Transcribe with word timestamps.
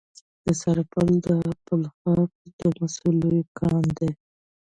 د 0.45 0.47
سرپل 0.61 1.07
په 1.25 1.33
بلخاب 1.67 2.29
کې 2.39 2.49
د 2.59 2.65
مسو 2.79 3.07
لوی 3.21 3.41
کان 3.57 3.83
دی. 3.97 4.11